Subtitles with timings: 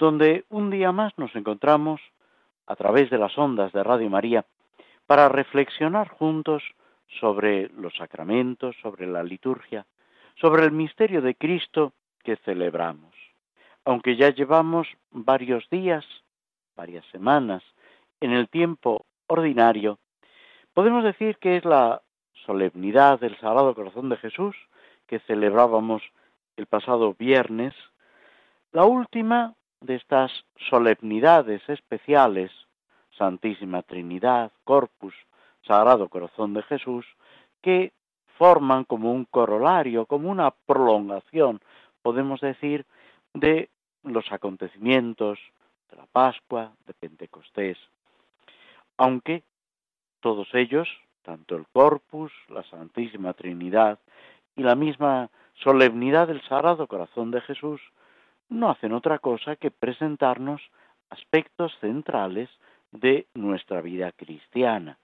[0.00, 2.00] donde un día más nos encontramos
[2.66, 4.46] a través de las ondas de Radio María
[5.06, 6.62] para reflexionar juntos
[7.20, 9.84] sobre los sacramentos, sobre la liturgia,
[10.40, 11.92] sobre el misterio de Cristo
[12.24, 13.14] que celebramos.
[13.84, 16.04] Aunque ya llevamos varios días,
[16.76, 17.62] varias semanas,
[18.20, 19.98] en el tiempo ordinario,
[20.72, 22.00] podemos decir que es la
[22.46, 24.56] solemnidad del Sagrado Corazón de Jesús
[25.06, 26.02] que celebrábamos
[26.56, 27.74] el pasado viernes,
[28.72, 30.30] la última de estas
[30.68, 32.50] solemnidades especiales,
[33.16, 35.14] Santísima Trinidad, Corpus,
[35.66, 37.06] Sagrado Corazón de Jesús,
[37.62, 37.92] que
[38.38, 41.60] forman como un corolario, como una prolongación,
[42.02, 42.86] podemos decir,
[43.34, 43.68] de
[44.02, 45.38] los acontecimientos
[45.90, 47.78] de la Pascua, de Pentecostés.
[48.96, 49.42] Aunque
[50.20, 50.88] todos ellos,
[51.22, 53.98] tanto el Corpus, la Santísima Trinidad
[54.56, 57.80] y la misma solemnidad del Sagrado Corazón de Jesús,
[58.50, 60.60] no hacen otra cosa que presentarnos
[61.08, 62.50] aspectos centrales
[62.92, 64.98] de nuestra vida cristiana.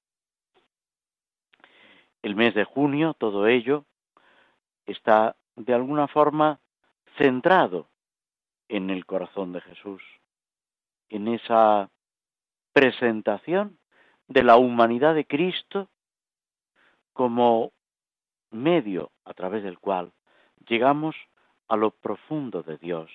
[2.22, 3.84] El mes de junio, todo ello
[4.84, 6.60] está de alguna forma
[7.16, 7.88] centrado
[8.68, 10.02] en el corazón de Jesús,
[11.08, 11.88] en esa
[12.72, 13.78] presentación
[14.26, 15.88] de la humanidad de Cristo
[17.12, 17.72] como
[18.50, 20.12] medio a través del cual
[20.68, 21.14] llegamos
[21.68, 23.10] a lo profundo de Dios,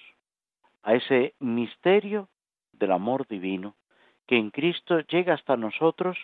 [0.83, 2.29] a ese misterio
[2.73, 3.75] del amor divino
[4.27, 6.17] que en Cristo llega hasta nosotros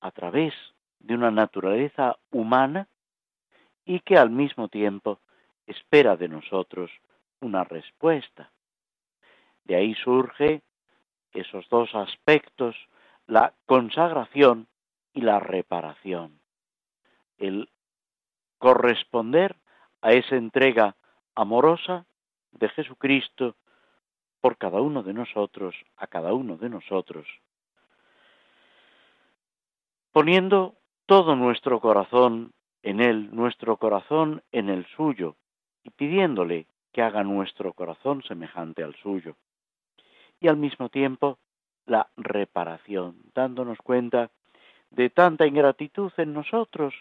[0.00, 0.54] a través
[1.00, 2.88] de una naturaleza humana
[3.84, 5.18] y que al mismo tiempo
[5.66, 6.90] espera de nosotros
[7.40, 8.50] una respuesta.
[9.64, 10.62] De ahí surge
[11.32, 12.76] esos dos aspectos,
[13.26, 14.68] la consagración
[15.12, 16.40] y la reparación.
[17.38, 17.68] El
[18.58, 19.56] corresponder
[20.00, 20.96] a esa entrega
[21.34, 22.06] amorosa
[22.52, 23.56] de Jesucristo
[24.42, 27.26] por cada uno de nosotros, a cada uno de nosotros,
[30.10, 30.74] poniendo
[31.06, 32.52] todo nuestro corazón
[32.82, 35.36] en Él, nuestro corazón en el suyo,
[35.84, 39.36] y pidiéndole que haga nuestro corazón semejante al suyo.
[40.40, 41.38] Y al mismo tiempo
[41.86, 44.32] la reparación, dándonos cuenta
[44.90, 46.94] de tanta ingratitud en nosotros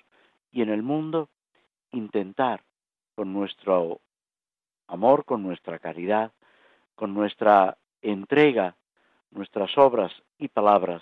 [0.51, 1.27] y en el mundo,
[1.91, 2.61] intentar
[3.15, 3.99] con nuestro
[4.87, 6.31] amor, con nuestra caridad,
[7.01, 8.75] con nuestra entrega,
[9.31, 11.01] nuestras obras y palabras,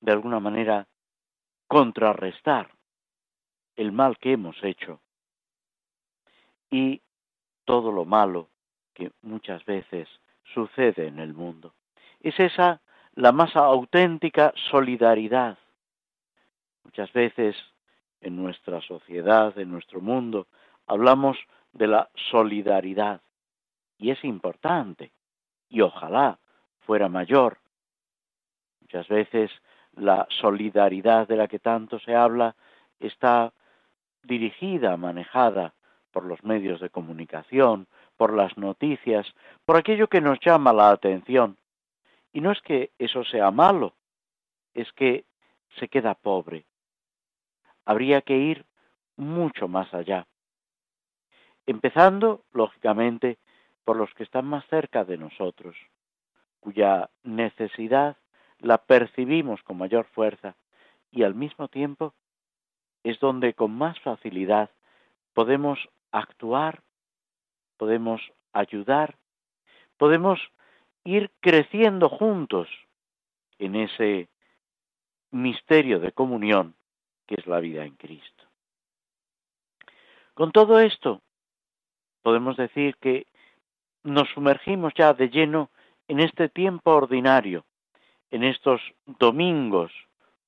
[0.00, 0.86] de alguna manera
[1.66, 2.70] contrarrestar
[3.74, 5.00] el mal que hemos hecho
[6.70, 7.02] y
[7.64, 8.48] todo lo malo
[8.94, 10.08] que muchas veces
[10.54, 11.74] sucede en el mundo.
[12.20, 12.80] Es esa
[13.16, 15.58] la más auténtica solidaridad.
[16.84, 17.56] Muchas veces
[18.20, 20.46] en nuestra sociedad, en nuestro mundo,
[20.86, 21.36] hablamos
[21.72, 23.20] de la solidaridad
[23.98, 25.12] y es importante
[25.68, 26.38] y ojalá
[26.80, 27.58] fuera mayor.
[28.80, 29.50] Muchas veces
[29.94, 32.54] la solidaridad de la que tanto se habla
[33.00, 33.52] está
[34.22, 35.74] dirigida, manejada
[36.10, 37.86] por los medios de comunicación,
[38.16, 39.26] por las noticias,
[39.64, 41.56] por aquello que nos llama la atención.
[42.32, 43.94] Y no es que eso sea malo,
[44.74, 45.24] es que
[45.78, 46.64] se queda pobre.
[47.84, 48.64] Habría que ir
[49.16, 50.26] mucho más allá.
[51.66, 53.38] Empezando, lógicamente,
[53.86, 55.76] por los que están más cerca de nosotros,
[56.58, 58.16] cuya necesidad
[58.58, 60.56] la percibimos con mayor fuerza
[61.12, 62.12] y al mismo tiempo
[63.04, 64.70] es donde con más facilidad
[65.34, 65.78] podemos
[66.10, 66.82] actuar,
[67.76, 68.20] podemos
[68.52, 69.14] ayudar,
[69.98, 70.40] podemos
[71.04, 72.68] ir creciendo juntos
[73.60, 74.28] en ese
[75.30, 76.74] misterio de comunión
[77.28, 78.44] que es la vida en Cristo.
[80.34, 81.22] Con todo esto,
[82.22, 83.28] podemos decir que
[84.06, 85.68] nos sumergimos ya de lleno
[86.08, 87.64] en este tiempo ordinario,
[88.30, 89.92] en estos domingos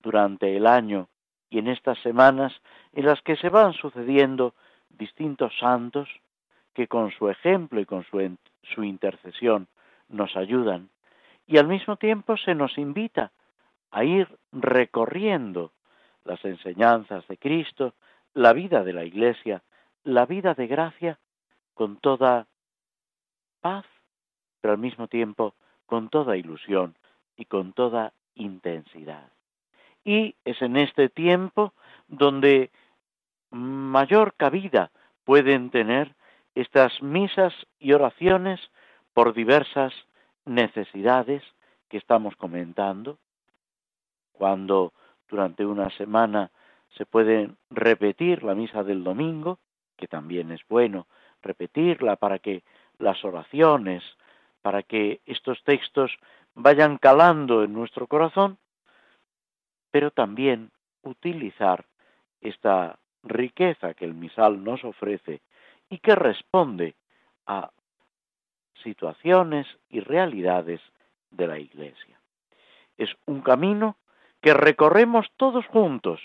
[0.00, 1.08] durante el año
[1.50, 2.52] y en estas semanas
[2.93, 4.55] en las que se van sucediendo
[4.88, 6.08] distintos santos
[6.72, 8.37] que con su ejemplo y con su,
[8.75, 9.66] su intercesión
[10.08, 10.88] nos ayudan
[11.46, 13.32] y al mismo tiempo se nos invita
[13.90, 15.72] a ir recorriendo
[16.25, 17.94] las enseñanzas de Cristo,
[18.34, 19.62] la vida de la Iglesia,
[20.05, 21.19] la vida de gracia,
[21.75, 22.46] con toda
[23.60, 23.84] paz,
[24.60, 25.55] pero al mismo tiempo
[25.87, 26.96] con toda ilusión
[27.37, 29.31] y con toda intensidad.
[30.05, 31.72] Y es en este tiempo
[32.06, 32.70] donde
[33.50, 34.90] mayor cabida
[35.25, 36.14] pueden tener
[36.55, 38.60] estas misas y oraciones
[39.12, 39.93] por diversas
[40.44, 41.43] necesidades
[41.88, 43.19] que estamos comentando,
[44.32, 44.93] cuando
[45.28, 46.50] durante una semana
[46.96, 49.58] se puede repetir la misa del domingo,
[49.96, 51.06] que también es bueno
[51.43, 52.62] repetirla para que
[52.98, 54.02] las oraciones,
[54.62, 56.10] para que estos textos
[56.54, 58.58] vayan calando en nuestro corazón,
[59.90, 60.70] pero también
[61.02, 61.86] utilizar
[62.40, 65.40] esta riqueza que el misal nos ofrece
[65.88, 66.94] y que responde
[67.46, 67.70] a
[68.82, 70.80] situaciones y realidades
[71.30, 72.20] de la Iglesia.
[72.96, 73.96] Es un camino
[74.40, 76.20] que recorremos todos juntos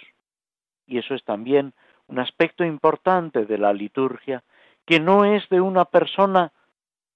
[0.86, 1.74] y eso es también
[2.08, 4.44] un aspecto importante de la liturgia
[4.86, 6.52] que no es de una persona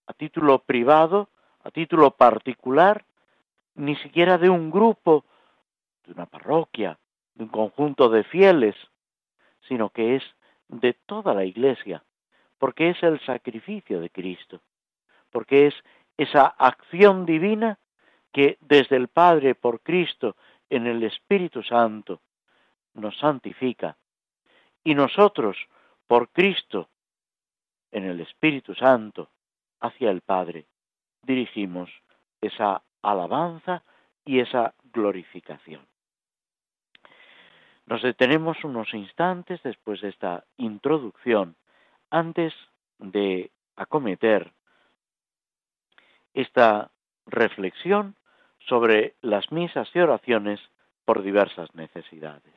[0.07, 1.29] a título privado,
[1.63, 3.05] a título particular,
[3.75, 5.25] ni siquiera de un grupo,
[6.05, 6.97] de una parroquia,
[7.35, 8.75] de un conjunto de fieles,
[9.67, 10.23] sino que es
[10.69, 12.03] de toda la Iglesia,
[12.57, 14.61] porque es el sacrificio de Cristo,
[15.29, 15.75] porque es
[16.17, 17.77] esa acción divina
[18.31, 20.35] que desde el Padre por Cristo
[20.69, 22.21] en el Espíritu Santo
[22.93, 23.97] nos santifica.
[24.83, 25.57] Y nosotros
[26.07, 26.89] por Cristo
[27.91, 29.29] en el Espíritu Santo
[29.79, 30.65] hacia el Padre
[31.27, 31.89] dirigimos
[32.41, 33.83] esa alabanza
[34.25, 35.85] y esa glorificación.
[37.85, 41.55] Nos detenemos unos instantes después de esta introducción
[42.09, 42.53] antes
[42.99, 44.51] de acometer
[46.33, 46.91] esta
[47.25, 48.15] reflexión
[48.67, 50.59] sobre las misas y oraciones
[51.05, 52.53] por diversas necesidades.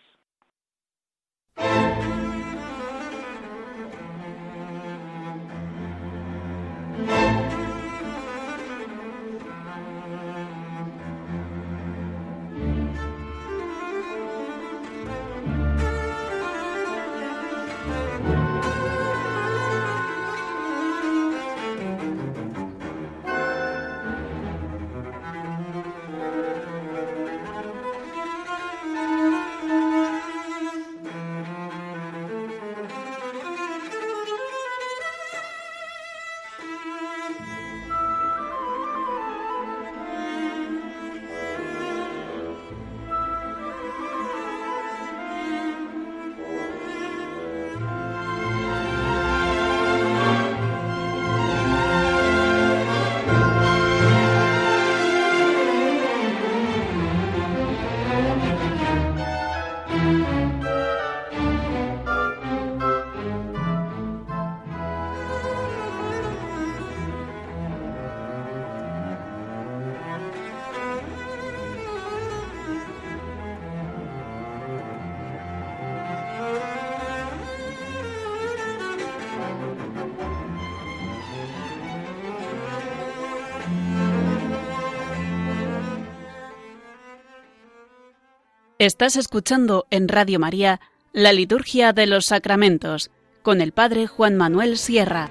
[88.81, 90.81] Estás escuchando en Radio María
[91.13, 93.11] la Liturgia de los Sacramentos
[93.43, 95.29] con el Padre Juan Manuel Sierra.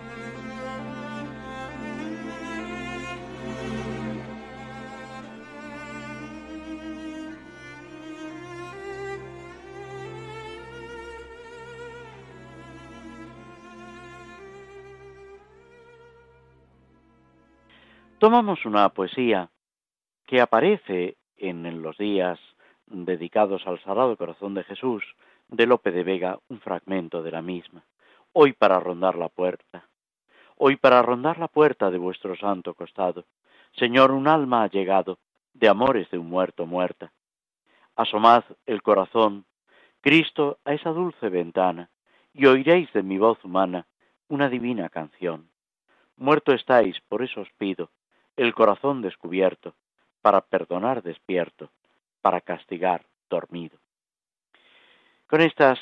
[18.20, 19.50] Tomamos una poesía
[20.28, 22.38] que aparece en los días
[22.90, 25.04] dedicados al Sagrado Corazón de Jesús,
[25.48, 27.84] de Lope de Vega un fragmento de la misma.
[28.34, 29.88] Hoy para rondar la puerta,
[30.58, 33.26] hoy para rondar la puerta de vuestro santo costado.
[33.74, 35.20] Señor, un alma ha llegado,
[35.54, 37.12] de amores de un muerto muerta.
[37.96, 39.46] Asomad el corazón,
[40.02, 41.90] Cristo, a esa dulce ventana,
[42.34, 43.88] y oiréis de mi voz humana
[44.28, 45.50] una divina canción.
[46.16, 47.90] Muerto estáis, por eso os pido,
[48.38, 49.74] el corazón descubierto,
[50.22, 51.72] para perdonar despierto,
[52.22, 53.78] para castigar dormido.
[55.28, 55.80] Con estas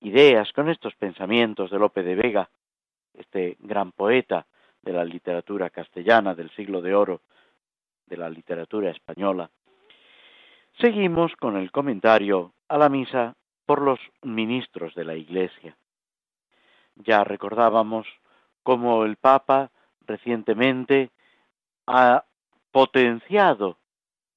[0.00, 2.50] ideas, con estos pensamientos de Lope de Vega,
[3.14, 4.46] este gran poeta
[4.82, 7.22] de la literatura castellana del siglo de oro,
[8.06, 9.50] de la literatura española,
[10.80, 13.34] seguimos con el comentario a la misa
[13.66, 15.76] por los ministros de la Iglesia.
[16.96, 18.06] Ya recordábamos
[18.62, 19.70] cómo el Papa
[20.06, 21.10] recientemente
[21.86, 22.24] ha
[22.70, 23.78] potenciado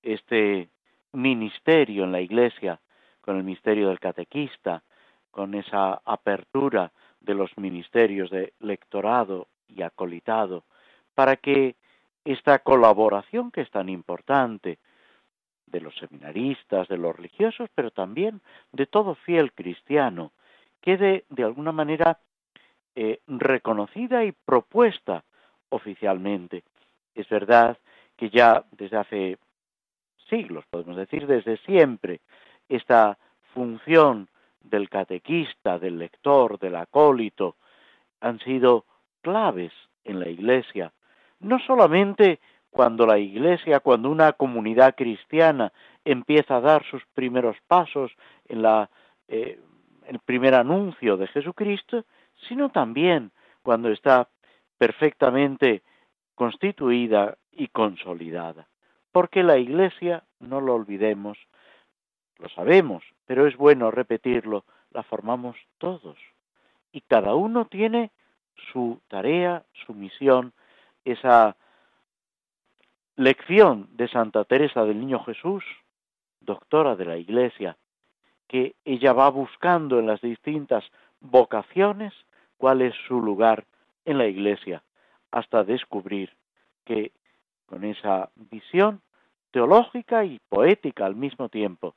[0.01, 0.69] este
[1.17, 2.79] ministerio en la Iglesia,
[3.21, 4.83] con el ministerio del catequista,
[5.31, 10.63] con esa apertura de los ministerios de lectorado y acolitado,
[11.15, 11.75] para que
[12.23, 14.77] esta colaboración que es tan importante
[15.65, 20.31] de los seminaristas, de los religiosos, pero también de todo fiel cristiano,
[20.81, 22.19] quede de alguna manera
[22.95, 25.23] eh, reconocida y propuesta
[25.69, 26.63] oficialmente.
[27.15, 27.77] Es verdad
[28.15, 29.37] que ya desde hace
[30.27, 32.21] siglos, podemos decir desde siempre,
[32.69, 33.17] esta
[33.53, 34.27] función
[34.61, 37.55] del catequista, del lector, del acólito,
[38.19, 38.85] han sido
[39.21, 39.71] claves
[40.03, 40.91] en la Iglesia,
[41.39, 45.71] no solamente cuando la Iglesia, cuando una comunidad cristiana
[46.05, 48.11] empieza a dar sus primeros pasos
[48.47, 48.89] en la,
[49.27, 49.59] eh,
[50.07, 52.05] el primer anuncio de Jesucristo,
[52.47, 53.31] sino también
[53.63, 54.29] cuando está
[54.77, 55.81] perfectamente
[56.35, 58.67] constituida y consolidada.
[59.17, 61.39] Porque la Iglesia, no lo olvidemos,
[62.37, 66.19] lo sabemos, pero es bueno repetirlo, la formamos todos.
[66.91, 68.11] Y cada uno tiene
[68.71, 70.53] su tarea, su misión,
[71.03, 71.55] esa
[73.15, 75.63] lección de Santa Teresa del Niño Jesús,
[76.39, 77.75] doctora de la Iglesia,
[78.47, 80.83] que ella va buscando en las distintas
[81.21, 82.13] vocaciones
[82.57, 83.65] cuál es su lugar
[84.05, 84.83] en la Iglesia,
[85.31, 86.37] hasta descubrir
[86.85, 87.13] que
[87.65, 89.01] con esa visión
[89.51, 91.95] teológica y poética al mismo tiempo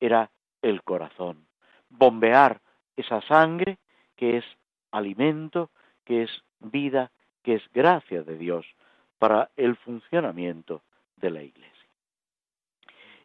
[0.00, 0.30] era
[0.62, 1.46] el corazón,
[1.88, 2.60] bombear
[2.96, 3.78] esa sangre
[4.16, 4.44] que es
[4.90, 5.70] alimento,
[6.04, 7.10] que es vida,
[7.42, 8.66] que es gracia de Dios
[9.18, 10.82] para el funcionamiento
[11.16, 11.74] de la Iglesia.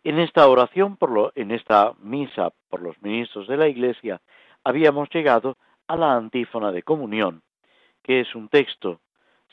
[0.03, 4.21] En esta oración, por lo, en esta misa por los ministros de la Iglesia,
[4.63, 5.57] habíamos llegado
[5.87, 7.41] a la antífona de comunión,
[8.01, 9.01] que es un texto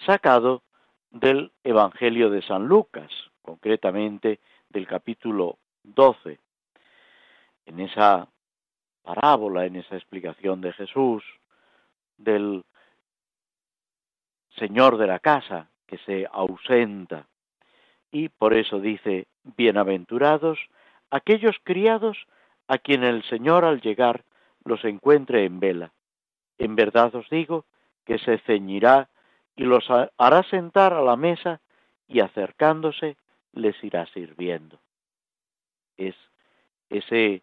[0.05, 0.63] sacado
[1.11, 3.11] del Evangelio de San Lucas,
[3.47, 6.39] concretamente del capítulo 12.
[7.67, 8.29] En esa
[9.03, 11.23] parábola, en esa explicación de Jesús,
[12.19, 12.65] del
[14.59, 17.29] Señor de la casa que se ausenta.
[18.11, 20.59] Y por eso dice, bienaventurados
[21.11, 22.27] aquellos criados
[22.67, 24.25] a quien el Señor al llegar
[24.65, 25.93] los encuentre en vela.
[26.59, 27.65] En verdad os digo
[28.05, 29.09] que se ceñirá
[29.55, 31.61] y los hará sentar a la mesa
[32.09, 33.17] y acercándose
[33.57, 34.79] les irá sirviendo.
[35.97, 36.15] Es
[36.89, 37.43] ese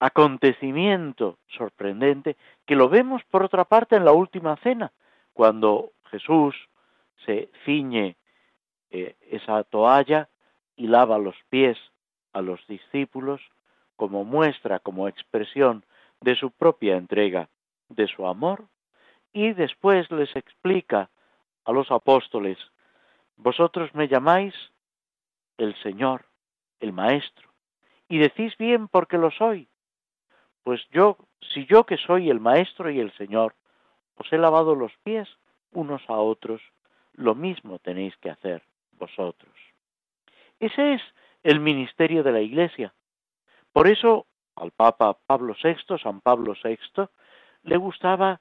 [0.00, 2.36] acontecimiento sorprendente
[2.66, 4.90] que lo vemos por otra parte en la última cena,
[5.32, 6.56] cuando Jesús
[7.24, 8.16] se ciñe
[8.90, 10.28] eh, esa toalla
[10.74, 11.78] y lava los pies
[12.32, 13.40] a los discípulos
[13.96, 15.84] como muestra, como expresión
[16.20, 17.48] de su propia entrega,
[17.88, 18.64] de su amor,
[19.32, 21.10] y después les explica
[21.64, 22.58] a los apóstoles,
[23.36, 24.54] vosotros me llamáis
[25.58, 26.24] el Señor,
[26.80, 27.50] el Maestro,
[28.08, 29.68] y decís bien porque lo soy.
[30.62, 31.16] Pues yo,
[31.52, 33.54] si yo que soy el Maestro y el Señor,
[34.16, 35.28] os he lavado los pies
[35.72, 36.60] unos a otros,
[37.14, 38.62] lo mismo tenéis que hacer
[38.92, 39.54] vosotros.
[40.60, 41.02] Ese es
[41.42, 42.94] el ministerio de la Iglesia.
[43.72, 47.08] Por eso al Papa Pablo VI, San Pablo VI,
[47.64, 48.40] le gustaba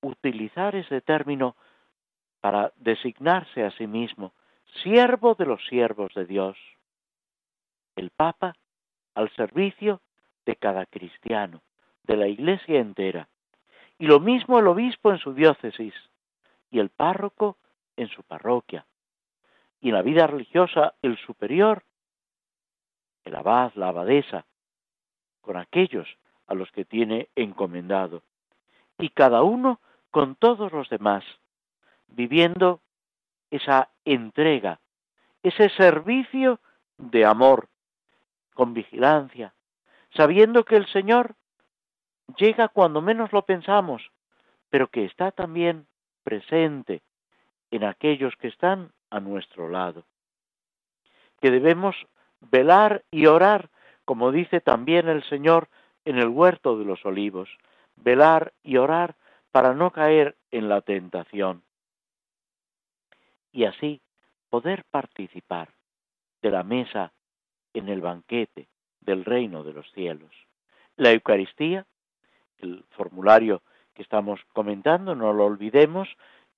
[0.00, 1.56] utilizar ese término
[2.44, 4.34] para designarse a sí mismo,
[4.82, 6.58] siervo de los siervos de Dios.
[7.96, 8.54] El Papa
[9.14, 10.02] al servicio
[10.44, 11.62] de cada cristiano,
[12.02, 13.30] de la Iglesia entera.
[13.98, 15.94] Y lo mismo el obispo en su diócesis
[16.70, 17.56] y el párroco
[17.96, 18.84] en su parroquia.
[19.80, 21.82] Y en la vida religiosa el superior,
[23.24, 24.44] el abad, la abadesa,
[25.40, 28.22] con aquellos a los que tiene encomendado.
[28.98, 31.24] Y cada uno con todos los demás,
[32.14, 32.80] viviendo
[33.50, 34.80] esa entrega,
[35.42, 36.60] ese servicio
[36.96, 37.68] de amor,
[38.54, 39.54] con vigilancia,
[40.16, 41.34] sabiendo que el Señor
[42.38, 44.10] llega cuando menos lo pensamos,
[44.70, 45.86] pero que está también
[46.22, 47.02] presente
[47.70, 50.04] en aquellos que están a nuestro lado.
[51.40, 51.96] Que debemos
[52.40, 53.70] velar y orar,
[54.04, 55.68] como dice también el Señor
[56.04, 57.48] en el huerto de los olivos,
[57.96, 59.16] velar y orar
[59.50, 61.62] para no caer en la tentación.
[63.54, 64.02] Y así
[64.50, 65.70] poder participar
[66.42, 67.12] de la mesa
[67.72, 68.68] en el banquete
[69.00, 70.32] del reino de los cielos.
[70.96, 71.86] La Eucaristía,
[72.58, 73.62] el formulario
[73.94, 76.08] que estamos comentando, no lo olvidemos,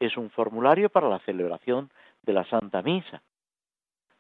[0.00, 1.90] es un formulario para la celebración
[2.22, 3.22] de la Santa Misa.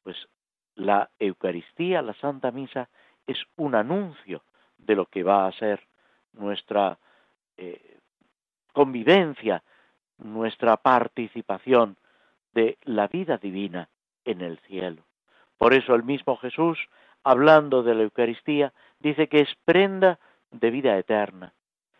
[0.02, 0.28] Pues
[0.74, 2.90] la Eucaristía, la Santa Misa,
[3.26, 4.42] es un anuncio
[4.76, 5.80] de lo que va a ser
[6.34, 6.98] nuestra
[7.56, 8.00] eh,
[8.74, 9.62] convivencia,
[10.18, 11.96] nuestra participación
[12.56, 13.90] de la vida divina
[14.24, 15.02] en el cielo.
[15.58, 16.78] Por eso el mismo Jesús,
[17.22, 20.18] hablando de la Eucaristía, dice que es prenda
[20.50, 21.52] de vida eterna,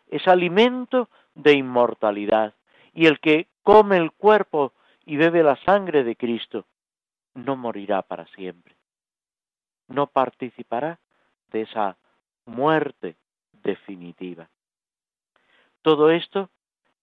[0.09, 2.55] es alimento de inmortalidad,
[2.95, 4.73] y el que come el cuerpo
[5.05, 6.65] y bebe la sangre de Cristo,
[7.35, 8.75] no morirá para siempre.
[9.89, 10.99] No participará
[11.53, 11.99] de esa
[12.47, 13.17] muerte
[13.53, 14.49] definitiva.
[15.83, 16.49] Todo esto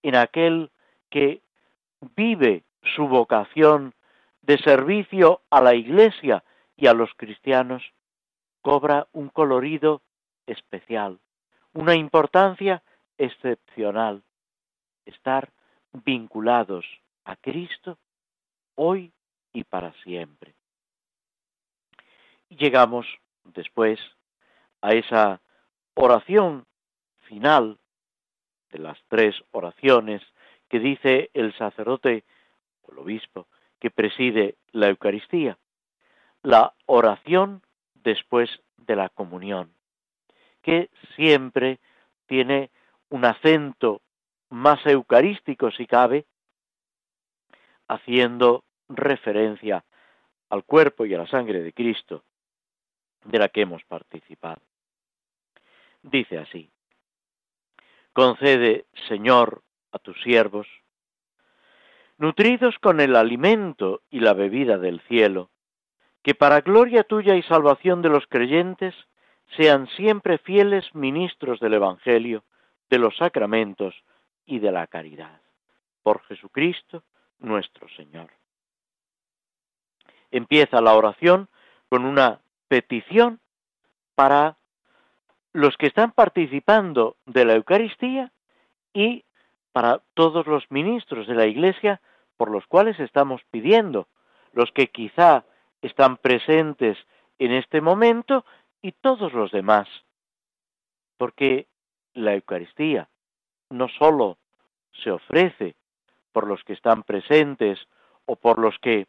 [0.02, 0.72] en aquel
[1.12, 1.42] que
[2.16, 2.64] vive
[2.96, 3.94] su vocación
[4.42, 6.44] de servicio a la Iglesia
[6.76, 7.84] y a los cristianos,
[8.62, 10.02] cobra un colorido
[10.48, 11.20] especial,
[11.74, 12.84] una importancia
[13.18, 14.24] excepcional,
[15.06, 15.50] estar
[15.92, 16.86] vinculados
[17.26, 17.98] a Cristo
[18.76, 19.14] hoy
[19.54, 20.56] y para siempre.
[22.50, 23.08] Llegamos
[23.44, 24.00] después
[24.82, 25.42] a esa
[25.96, 26.66] oración
[27.22, 27.78] final
[28.72, 30.22] de las tres oraciones
[30.70, 32.24] que dice el sacerdote
[32.92, 33.48] el obispo
[33.80, 35.58] que preside la Eucaristía,
[36.42, 37.62] la oración
[37.94, 39.74] después de la comunión,
[40.62, 41.80] que siempre
[42.28, 42.70] tiene
[43.10, 44.02] un acento
[44.50, 46.26] más eucarístico si cabe,
[47.88, 49.84] haciendo referencia
[50.50, 52.24] al cuerpo y a la sangre de Cristo
[53.26, 54.62] de la que hemos participado.
[56.02, 56.70] Dice así,
[58.12, 60.68] concede, Señor, a tus siervos,
[62.24, 65.50] nutridos con el alimento y la bebida del cielo,
[66.22, 68.96] que para gloria tuya y salvación de los creyentes
[69.58, 72.46] sean siempre fieles ministros del Evangelio,
[72.90, 73.94] de los sacramentos
[74.46, 75.42] y de la caridad.
[76.02, 77.04] Por Jesucristo
[77.40, 78.30] nuestro Señor.
[80.32, 81.50] Empieza la oración
[81.90, 82.40] con una
[82.70, 83.42] petición
[84.16, 84.56] para
[85.52, 88.32] los que están participando de la Eucaristía
[88.94, 89.26] y
[89.74, 92.00] para todos los ministros de la Iglesia
[92.44, 94.10] por los cuales estamos pidiendo,
[94.52, 95.46] los que quizá
[95.82, 96.98] están presentes
[97.40, 98.44] en este momento
[98.82, 99.88] y todos los demás.
[101.16, 101.68] Porque
[102.14, 103.08] la Eucaristía
[103.70, 104.40] no sólo
[104.92, 105.76] se ofrece
[106.34, 107.80] por los que están presentes
[108.26, 109.08] o por los que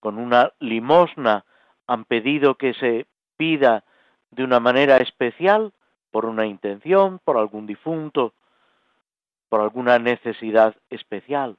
[0.00, 1.44] con una limosna
[1.86, 3.84] han pedido que se pida
[4.32, 5.72] de una manera especial,
[6.10, 8.34] por una intención, por algún difunto,
[9.48, 11.56] por alguna necesidad especial.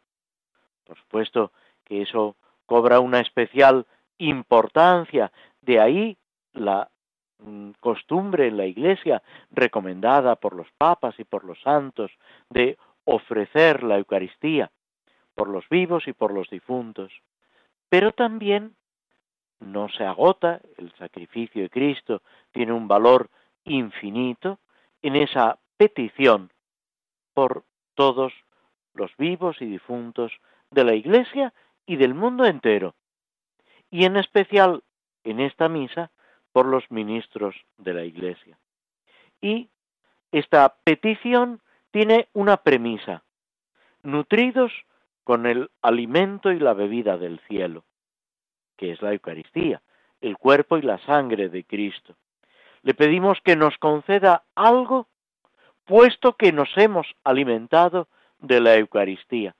[0.85, 1.51] Por supuesto
[1.83, 3.85] que eso cobra una especial
[4.17, 6.17] importancia, de ahí
[6.53, 6.89] la
[7.39, 12.11] mm, costumbre en la Iglesia recomendada por los papas y por los santos
[12.49, 14.71] de ofrecer la Eucaristía
[15.35, 17.11] por los vivos y por los difuntos.
[17.89, 18.75] Pero también
[19.59, 23.29] no se agota, el sacrificio de Cristo tiene un valor
[23.63, 24.59] infinito
[25.01, 26.51] en esa petición
[27.33, 27.63] por
[27.95, 28.33] todos
[28.93, 30.31] los vivos y difuntos
[30.71, 31.53] de la Iglesia
[31.85, 32.95] y del mundo entero,
[33.89, 34.83] y en especial
[35.23, 36.11] en esta misa
[36.51, 38.57] por los ministros de la Iglesia.
[39.41, 39.69] Y
[40.31, 43.23] esta petición tiene una premisa,
[44.01, 44.71] nutridos
[45.23, 47.83] con el alimento y la bebida del cielo,
[48.77, 49.81] que es la Eucaristía,
[50.21, 52.15] el cuerpo y la sangre de Cristo.
[52.83, 55.07] Le pedimos que nos conceda algo,
[55.85, 58.07] puesto que nos hemos alimentado
[58.39, 59.55] de la Eucaristía,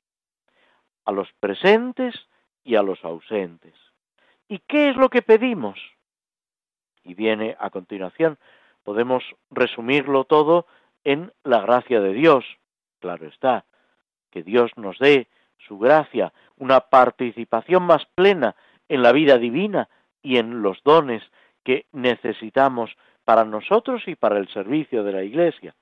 [1.12, 2.16] los presentes
[2.64, 3.74] y a los ausentes.
[4.48, 5.80] ¿Y qué es lo que pedimos?
[7.04, 8.38] Y viene a continuación,
[8.84, 10.68] podemos resumirlo todo
[11.04, 12.46] en la gracia de Dios.
[13.00, 13.66] Claro está,
[14.30, 18.56] que Dios nos dé su gracia, una participación más plena
[18.90, 19.90] en la vida divina
[20.22, 21.24] y en los dones
[21.64, 22.92] que necesitamos
[23.24, 25.76] para nosotros y para el servicio de la Iglesia.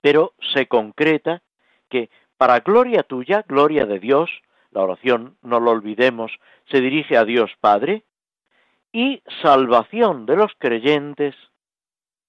[0.00, 1.42] Pero se concreta
[1.88, 4.30] que para gloria tuya, gloria de Dios,
[4.70, 6.32] la oración, no lo olvidemos,
[6.70, 8.04] se dirige a Dios Padre,
[8.92, 11.34] y salvación de los creyentes,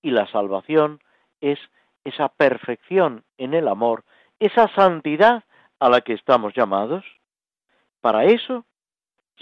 [0.02, 1.00] y la salvación
[1.42, 1.60] es
[2.04, 4.04] esa perfección en el amor,
[4.40, 5.44] esa santidad
[5.80, 7.04] a la que estamos llamados.
[8.02, 8.66] Para eso,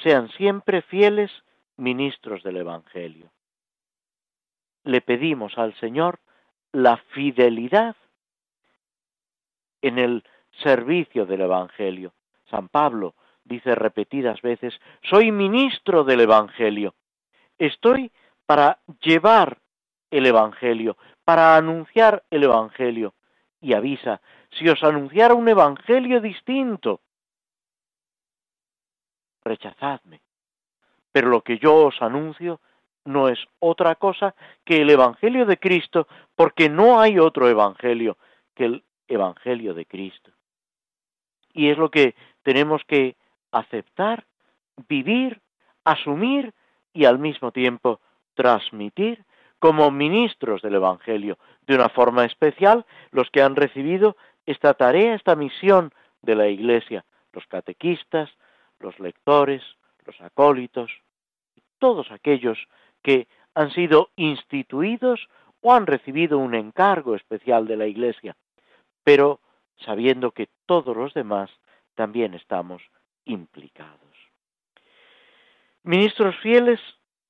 [0.01, 1.31] sean siempre fieles
[1.77, 3.31] ministros del Evangelio.
[4.83, 6.19] Le pedimos al Señor
[6.71, 7.95] la fidelidad
[9.81, 10.23] en el
[10.61, 12.13] servicio del Evangelio.
[12.49, 16.93] San Pablo dice repetidas veces, soy ministro del Evangelio.
[17.57, 18.11] Estoy
[18.45, 19.59] para llevar
[20.11, 23.13] el Evangelio, para anunciar el Evangelio.
[23.61, 26.99] Y avisa, si os anunciara un Evangelio distinto,
[29.43, 30.21] rechazadme.
[31.11, 32.59] Pero lo que yo os anuncio
[33.05, 34.35] no es otra cosa
[34.65, 38.17] que el Evangelio de Cristo, porque no hay otro Evangelio
[38.53, 40.32] que el Evangelio de Cristo.
[41.53, 43.15] Y es lo que tenemos que
[43.51, 44.25] aceptar,
[44.87, 45.39] vivir,
[45.83, 46.53] asumir
[46.93, 47.99] y al mismo tiempo
[48.35, 49.23] transmitir
[49.59, 55.35] como ministros del Evangelio, de una forma especial los que han recibido esta tarea, esta
[55.35, 58.29] misión de la Iglesia, los catequistas,
[58.79, 59.63] los lectores,
[60.05, 60.91] los acólitos,
[61.79, 62.57] todos aquellos
[63.01, 65.29] que han sido instituidos
[65.61, 68.35] o han recibido un encargo especial de la Iglesia,
[69.03, 69.39] pero
[69.77, 71.49] sabiendo que todos los demás
[71.95, 72.81] también estamos
[73.25, 73.99] implicados.
[75.83, 76.79] Ministros fieles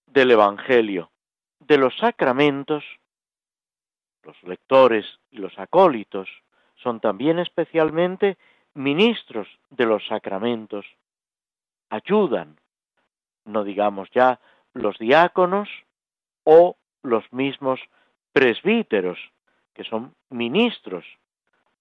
[0.05, 1.11] del Evangelio,
[1.59, 2.83] de los sacramentos,
[4.23, 6.29] los lectores y los acólitos
[6.75, 8.37] son también especialmente
[8.73, 10.85] ministros de los sacramentos,
[11.89, 12.59] ayudan,
[13.45, 14.39] no digamos ya
[14.73, 15.69] los diáconos
[16.43, 17.79] o los mismos
[18.31, 19.19] presbíteros,
[19.73, 21.05] que son ministros,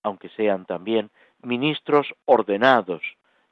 [0.03, 1.11] aunque sean también
[1.43, 3.03] ministros ordenados,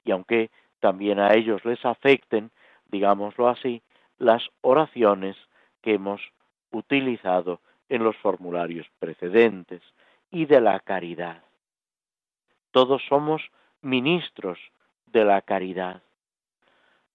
[0.04, 2.50] y aunque también a ellos les afecten,
[2.88, 3.82] digámoslo así,
[4.18, 5.36] las oraciones
[5.82, 6.20] que hemos
[6.72, 9.82] utilizado en los formularios precedentes
[10.30, 11.42] y de la caridad.
[12.70, 13.42] Todos somos
[13.82, 14.58] ministros
[15.06, 16.02] de la caridad.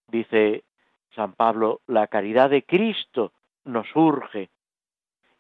[0.08, 0.64] Dice
[1.16, 3.32] San Pablo, la caridad de Cristo
[3.64, 4.50] nos urge.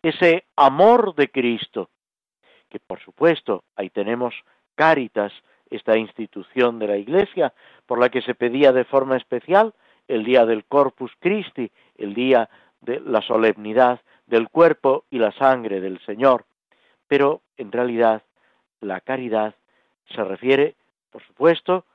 [0.01, 1.89] Ese amor de Cristo,
[2.75, 4.35] que por supuesto ahí tenemos
[4.75, 5.31] Cáritas,
[5.69, 7.53] esta institución de la Iglesia,
[7.85, 9.73] por la que se pedía de forma especial
[10.09, 12.49] el día del Corpus Christi, el día
[12.81, 16.43] de la solemnidad del cuerpo y la sangre del Señor.
[17.07, 18.23] Pero en realidad
[18.81, 19.55] la caridad
[20.13, 20.75] se refiere,
[21.11, 21.85] por supuesto,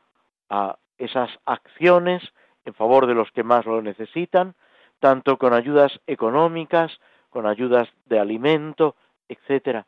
[0.49, 2.23] a esas acciones
[2.65, 4.55] en favor de los que más lo necesitan,
[4.99, 8.97] tanto con ayudas económicas, con ayudas de alimento,
[9.29, 9.87] etcétera.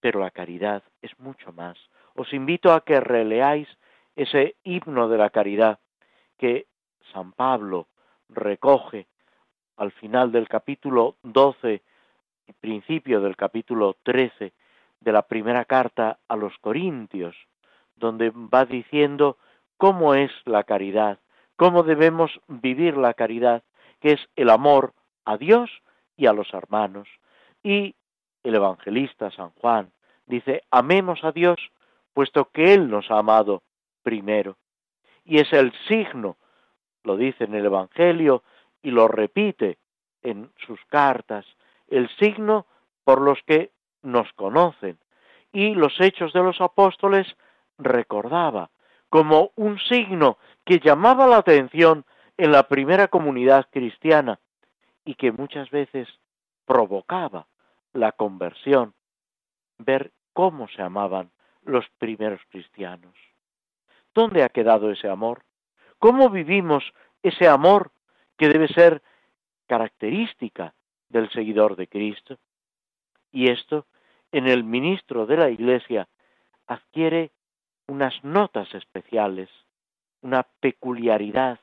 [0.00, 1.78] Pero la caridad es mucho más.
[2.14, 3.68] Os invito a que releáis
[4.14, 5.78] ese himno de la caridad
[6.38, 6.66] que
[7.12, 7.88] San Pablo
[8.28, 9.06] recoge
[9.76, 11.82] al final del capítulo 12
[12.46, 14.52] y principio del capítulo 13
[15.00, 17.36] de la primera carta a los Corintios,
[17.96, 19.36] donde va diciendo
[19.76, 21.18] cómo es la caridad,
[21.56, 23.62] cómo debemos vivir la caridad,
[24.00, 25.70] que es el amor a Dios
[26.16, 27.08] y a los hermanos.
[27.62, 27.94] Y
[28.48, 29.90] el evangelista San Juan
[30.26, 31.58] dice, amemos a Dios,
[32.12, 33.62] puesto que Él nos ha amado
[34.02, 34.56] primero.
[35.24, 36.36] Y es el signo,
[37.02, 38.42] lo dice en el Evangelio
[38.82, 39.78] y lo repite
[40.22, 41.44] en sus cartas,
[41.88, 42.66] el signo
[43.04, 43.70] por los que
[44.02, 44.98] nos conocen.
[45.52, 47.26] Y los hechos de los apóstoles
[47.78, 48.70] recordaba
[49.08, 52.04] como un signo que llamaba la atención
[52.36, 54.38] en la primera comunidad cristiana
[55.04, 56.08] y que muchas veces
[56.64, 57.46] provocaba
[57.96, 58.94] la conversión,
[59.78, 61.30] ver cómo se amaban
[61.62, 63.14] los primeros cristianos.
[64.14, 65.42] ¿Dónde ha quedado ese amor?
[65.98, 66.84] ¿Cómo vivimos
[67.22, 67.90] ese amor
[68.38, 69.02] que debe ser
[69.66, 70.74] característica
[71.08, 72.38] del seguidor de Cristo?
[73.32, 73.86] Y esto,
[74.32, 76.08] en el ministro de la Iglesia,
[76.66, 77.32] adquiere
[77.86, 79.48] unas notas especiales,
[80.22, 81.60] una peculiaridad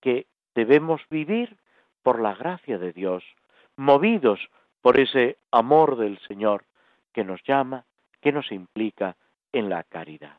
[0.00, 1.58] que debemos vivir
[2.02, 3.24] por la gracia de Dios,
[3.76, 4.40] movidos
[4.82, 6.64] por ese amor del Señor
[7.12, 7.84] que nos llama,
[8.20, 9.16] que nos implica
[9.52, 10.36] en la caridad.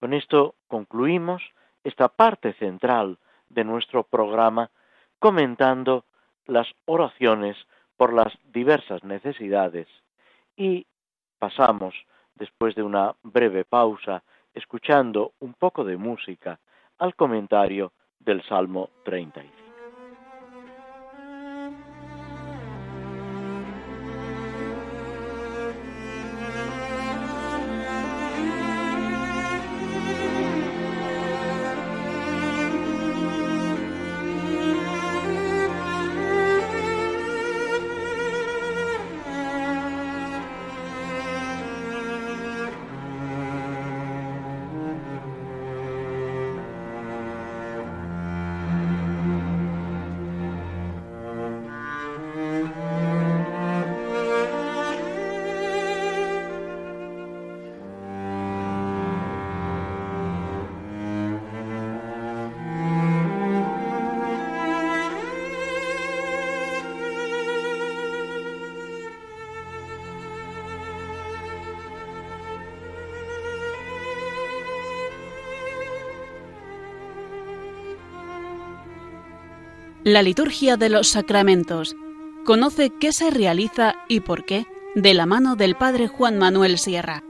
[0.00, 1.42] Con esto concluimos
[1.84, 4.70] esta parte central de nuestro programa
[5.18, 6.04] comentando
[6.46, 7.56] las oraciones
[7.96, 9.88] por las diversas necesidades
[10.56, 10.86] y
[11.38, 11.94] pasamos,
[12.34, 14.22] después de una breve pausa,
[14.54, 16.58] escuchando un poco de música,
[16.98, 19.67] al comentario del Salmo 35.
[80.10, 81.94] La liturgia de los sacramentos.
[82.46, 87.22] Conoce qué se realiza y por qué de la mano del Padre Juan Manuel Sierra.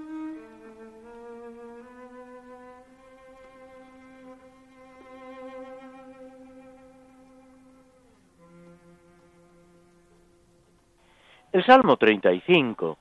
[11.51, 12.97] El Salmo 35,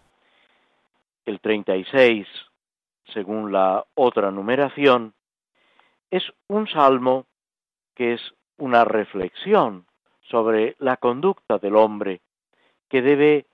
[1.27, 2.27] el 36,
[3.13, 5.13] según la otra numeración,
[6.09, 7.27] es un salmo
[7.93, 8.21] que es
[8.57, 9.85] una reflexión
[10.21, 12.21] sobre la conducta del hombre
[12.89, 13.45] que debe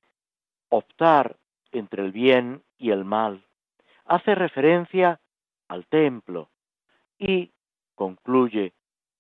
[0.70, 1.38] optar
[1.72, 3.44] entre el bien y el mal.
[4.06, 5.20] Hace referencia
[5.68, 6.50] al templo
[7.18, 7.52] y
[7.96, 8.74] concluye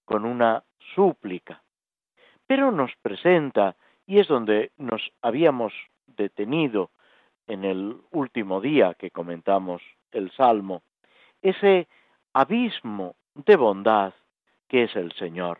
[0.05, 0.63] con una
[0.95, 1.63] súplica.
[2.47, 5.73] Pero nos presenta, y es donde nos habíamos
[6.07, 6.91] detenido
[7.47, 10.83] en el último día que comentamos el Salmo,
[11.41, 11.87] ese
[12.33, 14.13] abismo de bondad
[14.67, 15.59] que es el Señor.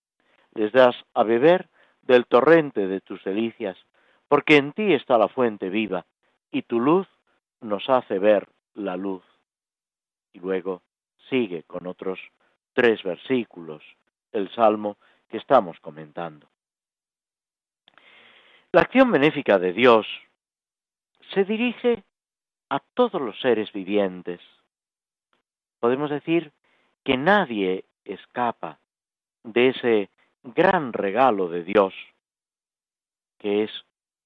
[0.53, 1.69] les das a beber
[2.01, 3.77] del torrente de tus delicias,
[4.27, 6.05] porque en ti está la fuente viva,
[6.51, 7.07] y tu luz
[7.61, 9.23] nos hace ver la luz.
[10.33, 10.81] Y luego
[11.29, 12.19] sigue con otros
[12.73, 13.83] tres versículos
[14.31, 14.97] el salmo
[15.29, 16.47] que estamos comentando.
[18.71, 20.07] La acción benéfica de Dios
[21.33, 22.03] se dirige
[22.69, 24.39] a todos los seres vivientes.
[25.79, 26.53] Podemos decir
[27.03, 28.79] que nadie escapa
[29.43, 30.09] de ese
[30.43, 31.93] gran regalo de Dios,
[33.37, 33.71] que es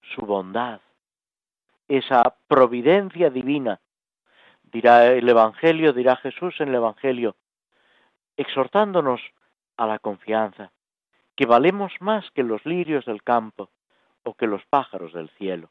[0.01, 0.81] su bondad,
[1.87, 3.79] esa providencia divina.
[4.63, 7.35] Dirá el Evangelio, dirá Jesús en el Evangelio,
[8.37, 9.21] exhortándonos
[9.77, 10.71] a la confianza,
[11.35, 13.69] que valemos más que los lirios del campo
[14.23, 15.69] o que los pájaros del cielo,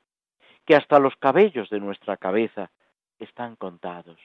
[0.64, 2.70] que hasta los cabellos de nuestra cabeza
[3.18, 4.18] están contados,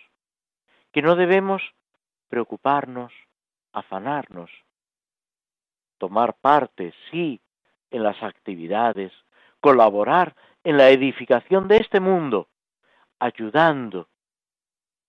[0.91, 1.61] que no debemos
[2.29, 3.11] preocuparnos,
[3.73, 4.51] afanarnos,
[5.99, 7.39] tomar parte, sí,
[7.91, 9.11] en las actividades,
[9.59, 12.47] colaborar en la edificación de este mundo,
[13.19, 14.07] ayudando,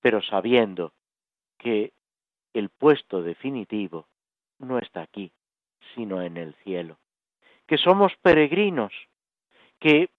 [0.00, 0.92] pero sabiendo
[1.56, 1.92] que
[2.52, 4.06] el puesto definitivo
[4.58, 5.32] no está aquí,
[5.94, 6.98] sino en el cielo.
[7.66, 8.92] Que somos peregrinos,
[9.78, 10.10] que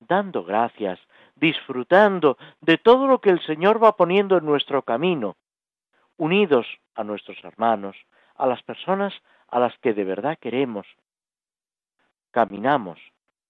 [0.00, 0.98] dando gracias,
[1.34, 5.36] disfrutando de todo lo que el Señor va poniendo en nuestro camino,
[6.16, 7.96] unidos a nuestros hermanos,
[8.36, 9.12] a las personas
[9.48, 10.86] a las que de verdad queremos,
[12.30, 12.98] caminamos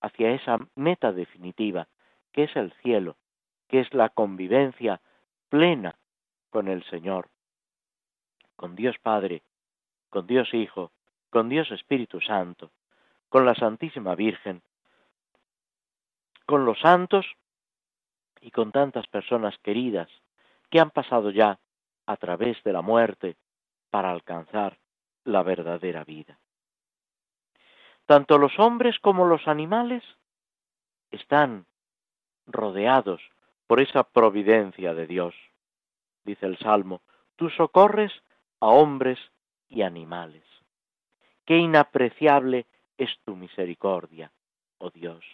[0.00, 1.88] hacia esa meta definitiva,
[2.32, 3.16] que es el cielo,
[3.68, 5.00] que es la convivencia
[5.48, 5.96] plena
[6.50, 7.28] con el Señor,
[8.56, 9.42] con Dios Padre,
[10.10, 10.92] con Dios Hijo,
[11.30, 12.70] con Dios Espíritu Santo,
[13.28, 14.62] con la Santísima Virgen,
[16.46, 17.26] con los santos
[18.40, 20.08] y con tantas personas queridas
[20.70, 21.58] que han pasado ya
[22.06, 23.36] a través de la muerte
[23.90, 24.78] para alcanzar
[25.26, 26.38] la verdadera vida.
[28.06, 30.02] Tanto los hombres como los animales
[31.10, 31.66] están
[32.46, 33.20] rodeados
[33.66, 35.34] por esa providencia de Dios.
[36.24, 37.02] Dice el Salmo,
[37.34, 38.12] tú socorres
[38.60, 39.18] a hombres
[39.68, 40.44] y animales.
[41.44, 44.30] Qué inapreciable es tu misericordia,
[44.78, 45.24] oh Dios.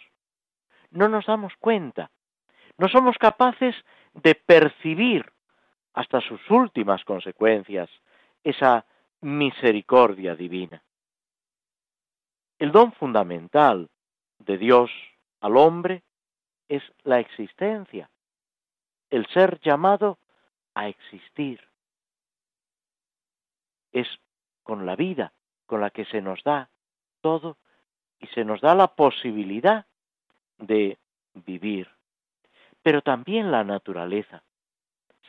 [0.89, 2.09] No nos damos cuenta,
[2.77, 3.75] no somos capaces
[4.13, 5.31] de percibir
[5.93, 7.89] hasta sus últimas consecuencias
[8.43, 8.85] esa
[9.23, 10.83] misericordia divina.
[12.59, 13.89] El don fundamental
[14.39, 14.91] de Dios
[15.41, 16.03] al hombre
[16.69, 18.09] es la existencia,
[19.09, 20.19] el ser llamado
[20.73, 21.61] a existir.
[23.91, 24.07] Es
[24.63, 25.33] con la vida
[25.65, 26.69] con la que se nos da
[27.21, 27.57] todo
[28.19, 29.85] y se nos da la posibilidad
[30.57, 30.97] de
[31.33, 31.89] vivir.
[32.81, 34.43] Pero también la naturaleza.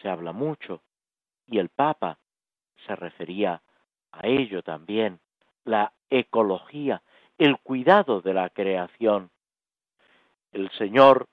[0.02, 0.82] Se habla mucho
[1.46, 2.18] y el Papa
[2.86, 3.62] se refería
[4.16, 5.20] a ello también,
[5.64, 7.02] la ecología,
[7.38, 9.30] el cuidado de la creación.
[10.52, 11.28] El Señor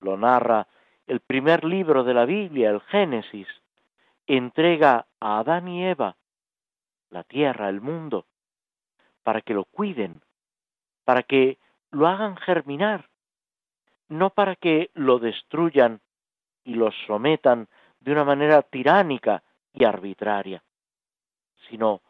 [0.00, 0.66] lo narra
[1.06, 3.48] el primer libro de la Biblia, el Génesis,
[4.26, 6.16] entrega a Adán y Eva
[7.10, 8.26] la tierra, el mundo,
[9.22, 10.20] para que lo cuiden,
[11.04, 11.58] para que
[11.92, 13.08] lo hagan germinar,
[14.08, 16.00] no para que lo destruyan
[16.64, 17.68] y lo sometan
[18.00, 20.62] de una manera tiránica y arbitraria,
[21.68, 22.02] sino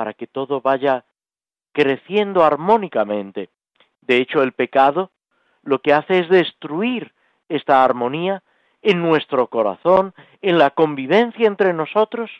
[0.00, 1.04] para que todo vaya
[1.72, 3.50] creciendo armónicamente.
[4.00, 5.10] De hecho, el pecado
[5.62, 7.12] lo que hace es destruir
[7.50, 8.42] esta armonía
[8.80, 12.30] en nuestro corazón, en la convivencia entre nosotros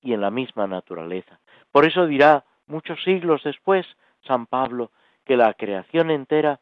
[0.00, 1.38] y en la misma naturaleza.
[1.70, 3.86] Por eso dirá muchos siglos después
[4.26, 4.90] San Pablo
[5.24, 6.58] que la creación entera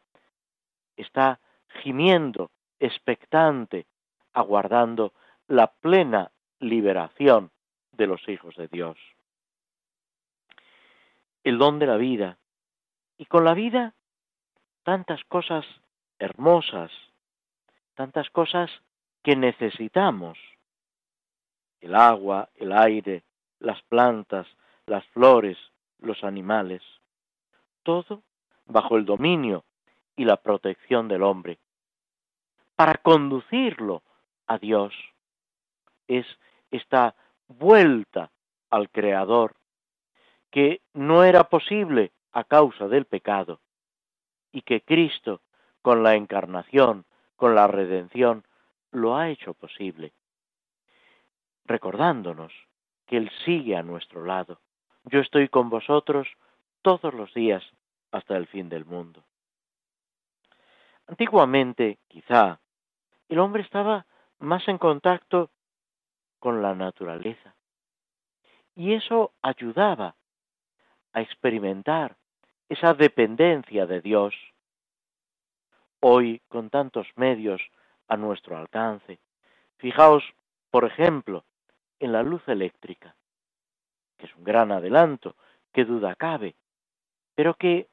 [0.94, 1.40] está
[1.82, 3.86] gimiendo, expectante,
[4.34, 5.14] aguardando
[5.48, 7.50] la plena liberación
[7.92, 8.98] de los hijos de Dios.
[11.42, 12.38] El don de la vida.
[13.16, 13.94] Y con la vida
[14.82, 15.64] tantas cosas
[16.18, 16.90] hermosas,
[17.94, 18.70] tantas cosas
[19.22, 20.38] que necesitamos.
[21.80, 23.24] El agua, el aire,
[23.58, 24.46] las plantas,
[24.86, 25.56] las flores,
[25.98, 26.82] los animales.
[27.82, 28.22] Todo
[28.66, 29.64] bajo el dominio
[30.16, 31.58] y la protección del hombre.
[32.76, 34.02] Para conducirlo
[34.46, 34.94] a Dios
[36.08, 36.26] es
[36.70, 37.14] esta
[37.46, 38.30] vuelta
[38.70, 39.54] al Creador
[40.50, 43.60] que no era posible a causa del pecado
[44.52, 45.40] y que Cristo
[45.82, 47.04] con la encarnación,
[47.36, 48.44] con la redención,
[48.90, 50.12] lo ha hecho posible,
[51.64, 52.52] recordándonos
[53.06, 54.60] que Él sigue a nuestro lado.
[55.04, 56.28] Yo estoy con vosotros
[56.82, 57.64] todos los días
[58.10, 59.24] hasta el fin del mundo.
[61.06, 62.60] Antiguamente, quizá,
[63.28, 64.06] el hombre estaba
[64.38, 65.50] más en contacto
[66.38, 67.54] con la naturaleza
[68.74, 70.14] y eso ayudaba
[71.12, 72.16] a experimentar
[72.68, 74.34] esa dependencia de Dios.
[76.00, 77.60] Hoy, con tantos medios
[78.08, 79.18] a nuestro alcance,
[79.76, 80.24] fijaos,
[80.70, 81.44] por ejemplo,
[81.98, 83.14] en la luz eléctrica,
[84.16, 85.36] que es un gran adelanto,
[85.72, 86.54] que duda cabe,
[87.34, 87.88] pero que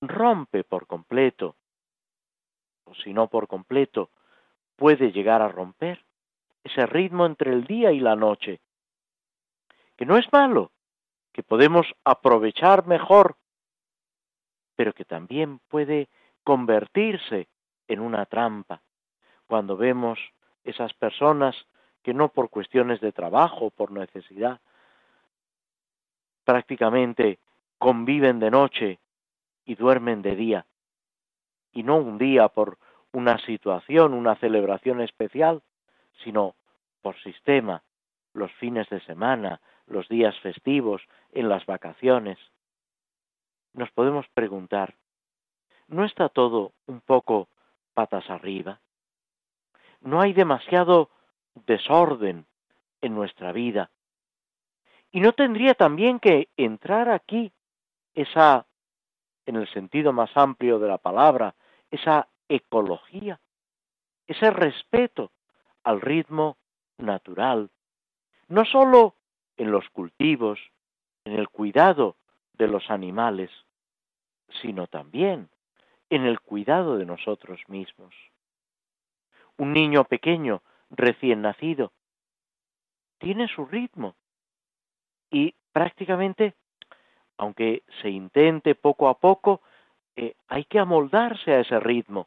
[0.00, 1.56] rompe por completo,
[2.84, 4.10] o si no por completo,
[4.76, 6.04] puede llegar a romper
[6.64, 8.60] ese ritmo entre el día y la noche,
[9.96, 10.72] que no es malo,
[11.32, 13.36] que podemos aprovechar mejor
[14.76, 16.08] pero que también puede
[16.44, 17.48] convertirse
[17.88, 18.82] en una trampa.
[19.46, 20.18] Cuando vemos
[20.64, 21.54] esas personas
[22.02, 24.60] que no por cuestiones de trabajo, por necesidad,
[26.44, 27.38] prácticamente
[27.78, 28.98] conviven de noche
[29.64, 30.66] y duermen de día,
[31.72, 32.78] y no un día por
[33.12, 35.62] una situación, una celebración especial,
[36.24, 36.56] sino
[37.02, 37.82] por sistema,
[38.32, 42.38] los fines de semana, los días festivos, en las vacaciones
[43.74, 44.94] nos podemos preguntar,
[45.88, 47.48] ¿no está todo un poco
[47.94, 48.80] patas arriba?
[50.00, 51.10] ¿No hay demasiado
[51.66, 52.46] desorden
[53.00, 53.90] en nuestra vida?
[55.10, 57.52] ¿Y no tendría también que entrar aquí
[58.14, 58.66] esa,
[59.46, 61.54] en el sentido más amplio de la palabra,
[61.90, 63.40] esa ecología,
[64.26, 65.30] ese respeto
[65.82, 66.56] al ritmo
[66.98, 67.70] natural,
[68.48, 69.16] no sólo
[69.62, 70.58] en los cultivos,
[71.24, 72.16] en el cuidado
[72.54, 73.50] de los animales,
[74.60, 75.48] sino también
[76.10, 78.12] en el cuidado de nosotros mismos.
[79.56, 81.92] Un niño pequeño, recién nacido,
[83.18, 84.16] tiene su ritmo
[85.30, 86.54] y prácticamente,
[87.38, 89.62] aunque se intente poco a poco,
[90.16, 92.26] eh, hay que amoldarse a ese ritmo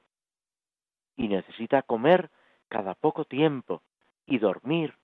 [1.18, 2.32] y necesita comer
[2.70, 3.84] cada poco tiempo
[4.26, 4.96] y dormir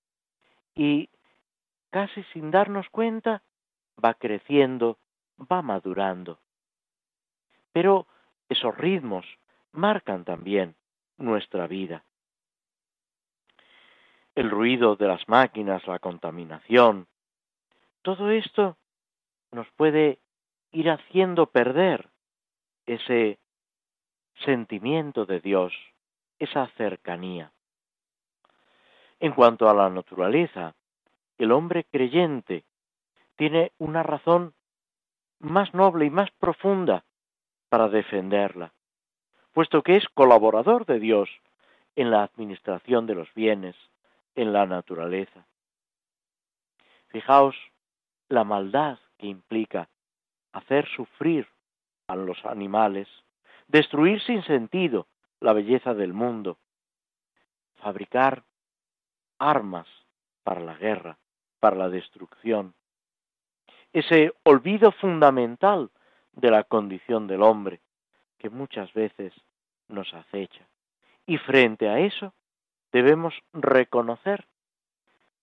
[0.74, 1.10] y
[1.92, 3.44] casi sin darnos cuenta
[4.04, 4.98] va creciendo
[5.40, 6.40] va madurando.
[7.72, 8.08] Pero
[8.50, 9.26] esos ritmos
[9.72, 10.76] marcan también
[11.18, 12.04] nuestra vida.
[14.34, 17.08] El ruido de las máquinas, la contaminación,
[18.02, 18.78] todo esto
[19.52, 20.20] nos puede
[20.72, 22.10] ir haciendo perder
[22.86, 23.40] ese
[24.46, 25.74] sentimiento de Dios,
[26.40, 27.52] esa cercanía.
[29.20, 30.74] En cuanto a la naturaleza,
[31.44, 32.66] el hombre creyente
[33.36, 34.54] tiene una razón
[35.40, 37.04] más noble y más profunda
[37.70, 38.74] para defenderla,
[39.52, 41.30] puesto que es colaborador de Dios
[41.96, 43.76] en la administración de los bienes,
[44.36, 45.48] en la naturaleza.
[47.08, 47.56] Fijaos
[48.30, 49.90] la maldad que implica
[50.52, 51.48] hacer sufrir
[52.08, 53.08] a los animales,
[53.68, 55.08] destruir sin sentido
[55.40, 56.60] la belleza del mundo,
[57.78, 58.44] fabricar
[59.40, 59.88] armas
[60.44, 61.18] para la guerra,
[61.62, 62.74] para la destrucción,
[63.94, 65.92] ese olvido fundamental
[66.34, 67.80] de la condición del hombre
[68.38, 69.34] que muchas veces
[69.88, 70.68] nos acecha.
[71.26, 72.34] Y frente a eso
[72.92, 74.46] debemos reconocer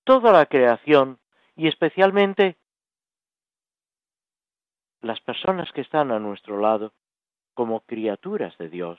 [0.04, 1.18] toda la creación
[1.56, 2.56] y especialmente
[5.00, 6.92] las personas que están a nuestro lado
[7.54, 8.98] como criaturas de Dios,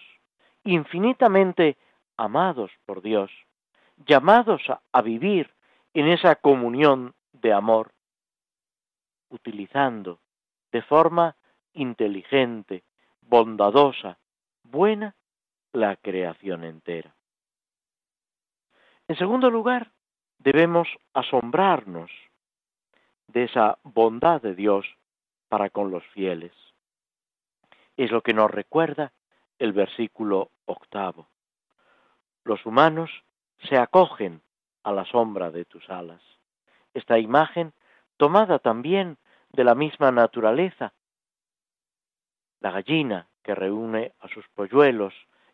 [0.64, 1.78] infinitamente
[2.16, 3.32] amados por Dios,
[4.06, 4.62] llamados
[4.92, 5.54] a, vivir
[5.94, 7.92] en esa comunión de amor
[9.30, 10.20] utilizando
[10.72, 11.36] de forma
[11.74, 12.84] inteligente,
[13.22, 14.18] bondadosa,
[14.64, 15.16] buena,
[15.72, 17.14] la creación entera.
[19.08, 19.92] En segundo lugar,
[20.40, 22.12] debemos asombrarnos
[23.28, 24.86] de esa bondad de Dios
[25.48, 26.54] para con los fieles.
[27.98, 29.12] Es lo que nos recuerda
[29.58, 31.28] el versículo octavo.
[32.44, 33.12] Los humanos
[33.64, 34.42] se acogen
[34.84, 36.22] a la sombra de tus alas.
[36.94, 37.74] Esta imagen,
[38.18, 39.18] tomada también
[39.52, 40.94] de la misma naturaleza,
[42.62, 45.14] la gallina que reúne a sus polluelos,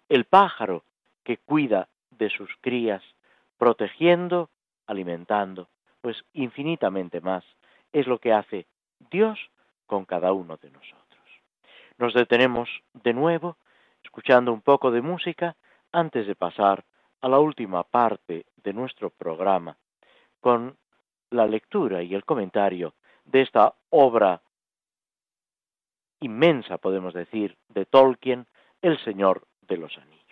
[0.09, 0.83] el pájaro
[1.23, 3.03] que cuida de sus crías,
[3.57, 4.49] protegiendo,
[4.87, 5.69] alimentando,
[6.01, 7.43] pues infinitamente más
[7.93, 8.67] es lo que hace
[9.11, 9.39] Dios
[9.85, 11.05] con cada uno de nosotros.
[11.97, 13.57] Nos detenemos de nuevo
[14.03, 15.55] escuchando un poco de música
[15.91, 16.83] antes de pasar
[17.21, 19.77] a la última parte de nuestro programa
[20.39, 20.77] con
[21.31, 22.93] la lectura y el comentario
[23.25, 24.41] de esta obra
[26.19, 28.45] inmensa, podemos decir, de Tolkien,
[28.81, 30.24] El Señor de los Anillos.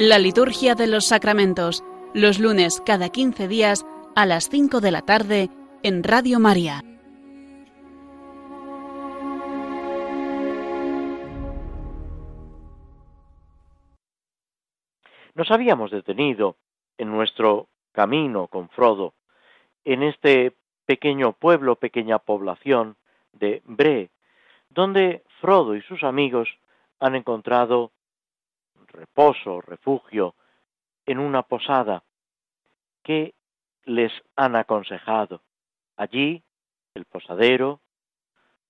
[0.00, 1.82] La liturgia de los sacramentos,
[2.14, 3.84] los lunes cada 15 días
[4.14, 5.50] a las 5 de la tarde
[5.82, 6.84] en Radio María.
[15.34, 16.54] Nos habíamos detenido
[16.96, 19.14] en nuestro camino con Frodo,
[19.84, 20.54] en este
[20.86, 22.94] pequeño pueblo, pequeña población
[23.32, 24.10] de Bre,
[24.70, 26.48] donde Frodo y sus amigos
[27.00, 27.90] han encontrado
[28.88, 30.34] reposo, refugio,
[31.06, 32.02] en una posada
[33.02, 33.34] que
[33.84, 35.42] les han aconsejado.
[35.96, 36.42] Allí,
[36.94, 37.80] el posadero,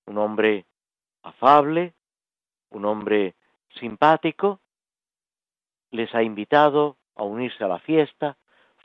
[0.06, 0.66] un hombre
[1.22, 1.94] afable,
[2.70, 3.34] un hombre
[3.78, 4.60] simpático,
[5.90, 8.36] les ha invitado a unirse a la fiesta.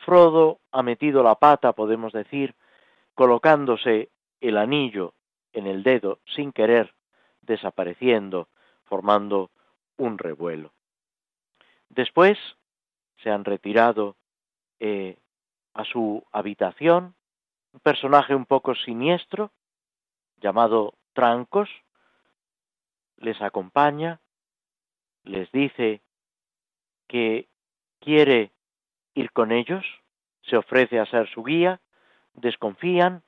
[0.04, 2.54] Frodo ha metido la pata, podemos decir,
[3.14, 4.10] colocándose
[4.40, 5.14] el anillo
[5.52, 6.94] en el dedo sin querer,
[7.40, 8.48] desapareciendo,
[8.84, 9.50] formando
[9.96, 10.73] un revuelo.
[11.88, 12.38] Después
[13.22, 14.16] se han retirado
[14.80, 15.18] eh,
[15.74, 17.14] a su habitación
[17.72, 19.50] un personaje un poco siniestro
[20.36, 21.68] llamado Trancos,
[23.16, 24.20] les acompaña,
[25.24, 26.02] les dice
[27.08, 27.48] que
[28.00, 28.52] quiere
[29.14, 29.84] ir con ellos,
[30.42, 31.80] se ofrece a ser su guía,
[32.34, 33.22] desconfían,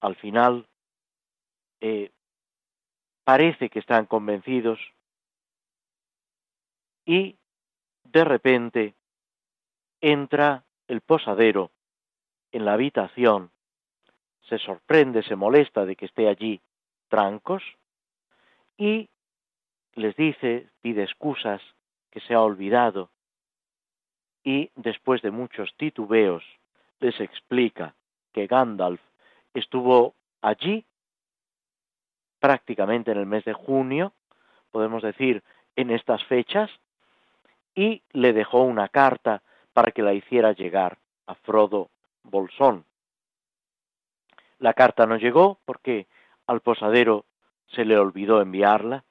[0.00, 0.66] al final
[1.80, 2.10] eh,
[3.24, 4.78] parece que están convencidos
[7.10, 7.36] y
[8.04, 8.94] de repente
[10.00, 11.72] entra el posadero
[12.52, 13.50] en la habitación,
[14.42, 16.60] se sorprende, se molesta de que esté allí
[17.08, 17.64] Trancos
[18.76, 19.08] y
[19.94, 21.60] les dice, pide excusas,
[22.12, 23.10] que se ha olvidado.
[24.44, 26.44] Y después de muchos titubeos
[27.00, 27.96] les explica
[28.32, 29.00] que Gandalf
[29.52, 30.86] estuvo allí
[32.38, 34.12] prácticamente en el mes de junio,
[34.70, 35.42] podemos decir
[35.74, 36.70] en estas fechas,
[37.74, 39.42] y le dejó una carta
[39.72, 41.90] para que la hiciera llegar a Frodo
[42.22, 42.84] Bolsón.
[44.58, 46.06] La carta no llegó porque
[46.46, 47.24] al posadero
[47.68, 49.04] se le olvidó enviarla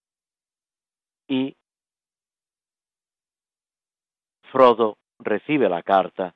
[1.28, 1.56] y
[4.52, 6.34] Frodo recibe la carta,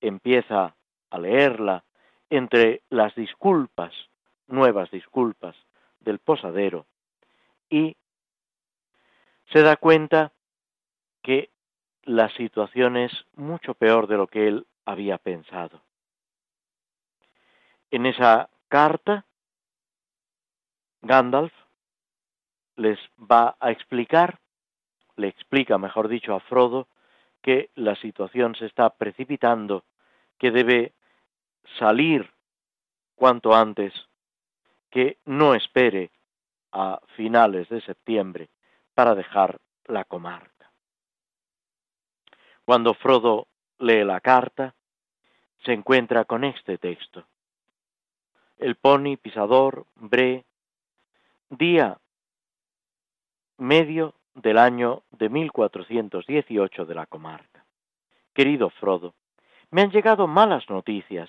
[0.00, 0.76] empieza
[1.10, 1.84] a leerla
[2.30, 3.92] entre las disculpas,
[4.46, 5.56] nuevas disculpas
[6.00, 6.86] del posadero,
[7.68, 7.96] y
[9.52, 10.32] se da cuenta
[11.22, 11.50] que
[12.04, 15.82] la situación es mucho peor de lo que él había pensado.
[17.90, 19.24] En esa carta,
[21.02, 21.52] Gandalf
[22.76, 24.38] les va a explicar,
[25.16, 26.88] le explica, mejor dicho, a Frodo,
[27.42, 29.84] que la situación se está precipitando,
[30.38, 30.92] que debe
[31.78, 32.30] salir
[33.14, 33.92] cuanto antes,
[34.90, 36.10] que no espere
[36.72, 38.48] a finales de septiembre
[38.94, 40.51] para dejar la comarca.
[42.64, 43.48] Cuando Frodo
[43.78, 44.74] lee la carta,
[45.64, 47.24] se encuentra con este texto.
[48.58, 50.44] El pony pisador, Bre,
[51.50, 51.98] día
[53.58, 57.64] medio del año de 1418 de la comarca.
[58.32, 59.14] Querido Frodo,
[59.70, 61.28] me han llegado malas noticias.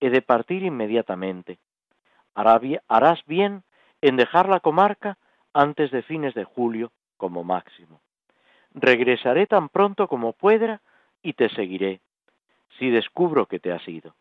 [0.00, 1.58] He de partir inmediatamente.
[2.34, 3.64] Harás bien
[4.00, 5.18] en dejar la comarca
[5.52, 8.00] antes de fines de julio como máximo.
[8.80, 10.80] Regresaré tan pronto como pueda
[11.20, 12.00] y te seguiré,
[12.78, 14.14] si descubro que te has ido.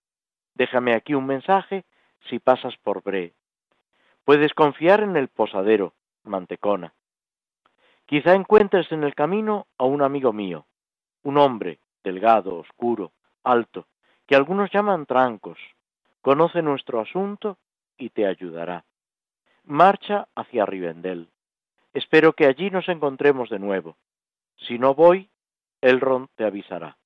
[0.56, 1.86] Déjame aquí un mensaje
[2.28, 3.34] si pasas por Bre.
[4.26, 5.94] Puedes confiar en el posadero,
[6.24, 6.94] Mantecona.
[8.08, 10.66] Quizá encuentres en el camino a un amigo mío,
[11.22, 13.12] un hombre delgado, oscuro,
[13.44, 13.86] alto,
[14.26, 15.60] que algunos llaman trancos.
[16.22, 17.60] Conoce nuestro asunto
[17.96, 18.86] y te ayudará.
[19.66, 21.30] Marcha hacia Rivendell.
[21.94, 23.98] Espero que allí nos encontremos de nuevo.
[24.58, 25.30] Si no voy,
[25.82, 26.98] Elrond te avisará.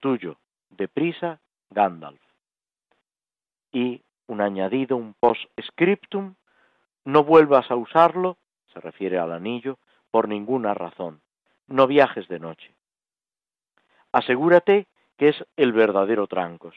[0.00, 0.38] Tuyo,
[0.70, 2.20] deprisa, Gandalf.
[3.72, 6.34] Y un añadido, un post-scriptum,
[7.04, 8.38] no vuelvas a usarlo,
[8.72, 9.78] se refiere al anillo,
[10.10, 11.20] por ninguna razón.
[11.66, 12.74] No viajes de noche.
[14.12, 16.76] Asegúrate que es el verdadero Trancos.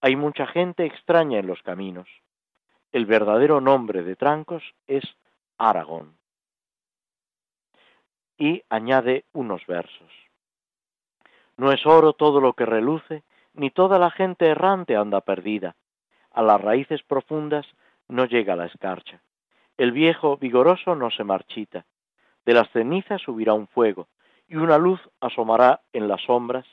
[0.00, 2.08] Hay mucha gente extraña en los caminos.
[2.92, 5.04] El verdadero nombre de Trancos es
[5.56, 6.18] Aragón.
[8.36, 10.12] Y añade unos versos.
[11.56, 13.22] No es oro todo lo que reluce,
[13.54, 15.76] ni toda la gente errante anda perdida.
[16.32, 17.66] A las raíces profundas
[18.08, 19.20] no llega la escarcha.
[19.76, 21.84] El viejo vigoroso no se marchita,
[22.44, 24.08] de las cenizas subirá un fuego,
[24.48, 26.66] y una luz asomará en las sombras.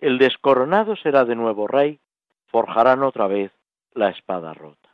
[0.00, 2.00] El descoronado será de nuevo rey,
[2.46, 3.52] forjarán otra vez
[3.92, 4.88] la espada rota.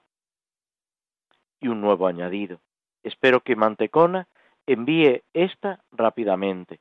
[1.60, 2.60] Y un nuevo añadido.
[3.02, 4.26] Espero que Mantecona
[4.66, 6.80] envíe esta rápidamente.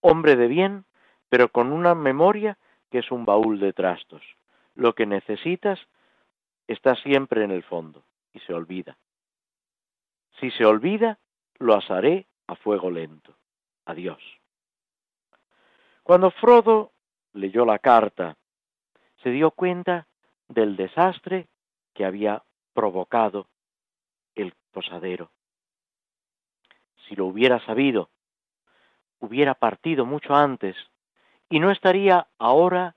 [0.00, 0.84] Hombre de bien,
[1.28, 2.58] pero con una memoria
[2.90, 4.22] que es un baúl de trastos.
[4.74, 5.78] Lo que necesitas
[6.66, 8.96] está siempre en el fondo y se olvida.
[10.40, 11.18] Si se olvida,
[11.58, 13.34] lo asaré a fuego lento.
[13.84, 14.22] Adiós.
[16.02, 16.92] Cuando Frodo
[17.32, 18.36] leyó la carta,
[19.22, 20.06] se dio cuenta
[20.48, 21.48] del desastre
[21.94, 23.48] que había provocado
[24.34, 25.30] el posadero.
[27.08, 28.10] Si lo hubiera sabido,
[29.18, 30.76] hubiera partido mucho antes
[31.48, 32.96] y no estaría ahora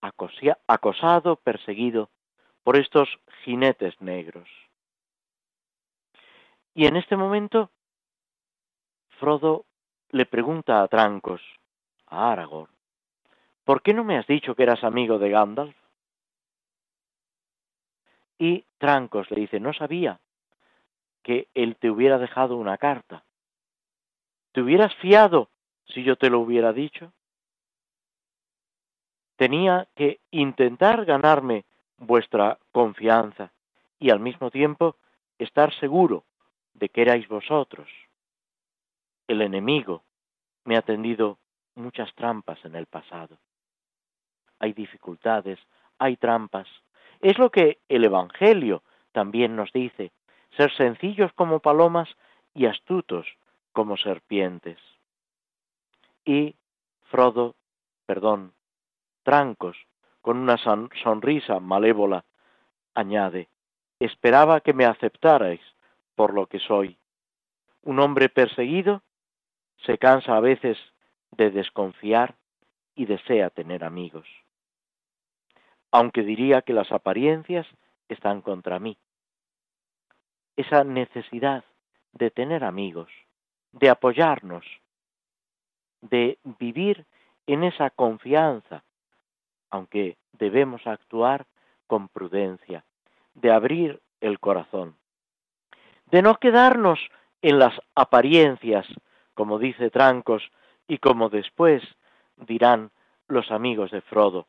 [0.00, 2.10] acosado, perseguido
[2.62, 3.08] por estos
[3.42, 4.48] jinetes negros.
[6.74, 7.70] Y en este momento
[9.18, 9.64] Frodo
[10.10, 11.42] le pregunta a Trancos,
[12.06, 12.72] a Aragorn,
[13.64, 15.76] ¿por qué no me has dicho que eras amigo de Gandalf?
[18.38, 20.20] Y Trancos le dice, no sabía
[21.24, 23.24] que él te hubiera dejado una carta.
[24.58, 25.50] ¿Te hubieras fiado
[25.86, 27.12] si yo te lo hubiera dicho?
[29.36, 31.64] Tenía que intentar ganarme
[31.96, 33.52] vuestra confianza
[34.00, 34.96] y al mismo tiempo
[35.38, 36.24] estar seguro
[36.74, 37.88] de que erais vosotros
[39.28, 40.02] el enemigo
[40.64, 41.38] me ha tendido
[41.76, 43.38] muchas trampas en el pasado.
[44.58, 45.60] Hay dificultades,
[46.00, 46.66] hay trampas.
[47.20, 48.82] Es lo que el Evangelio
[49.12, 50.10] también nos dice,
[50.56, 52.08] ser sencillos como palomas
[52.54, 53.24] y astutos
[53.72, 54.78] como serpientes.
[56.24, 56.56] Y
[57.04, 57.54] Frodo,
[58.06, 58.52] perdón,
[59.22, 59.76] Trancos,
[60.20, 60.56] con una
[61.02, 62.24] sonrisa malévola,
[62.94, 63.48] añade,
[63.98, 65.60] esperaba que me aceptarais
[66.14, 66.98] por lo que soy,
[67.82, 69.02] un hombre perseguido
[69.84, 70.76] se cansa a veces
[71.30, 72.34] de desconfiar
[72.94, 74.26] y desea tener amigos.
[75.90, 77.66] Aunque diría que las apariencias
[78.08, 78.98] están contra mí.
[80.56, 81.64] Esa necesidad
[82.12, 83.08] de tener amigos,
[83.72, 84.64] de apoyarnos,
[86.00, 87.06] de vivir
[87.46, 88.84] en esa confianza,
[89.70, 91.46] aunque debemos actuar
[91.86, 92.84] con prudencia,
[93.34, 94.96] de abrir el corazón,
[96.06, 96.98] de no quedarnos
[97.42, 98.86] en las apariencias
[99.38, 100.42] como dice Trancos,
[100.88, 101.80] y como después
[102.38, 102.90] dirán
[103.28, 104.48] los amigos de Frodo.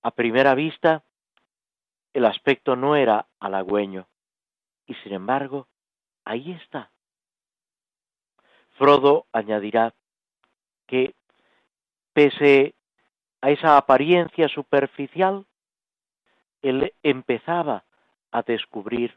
[0.00, 1.02] A primera vista,
[2.12, 4.06] el aspecto no era halagüeño,
[4.86, 5.66] y sin embargo,
[6.24, 6.91] ahí está.
[8.82, 9.94] Frodo añadirá
[10.88, 11.14] que,
[12.12, 12.74] pese
[13.40, 15.46] a esa apariencia superficial,
[16.62, 17.84] él empezaba
[18.32, 19.16] a descubrir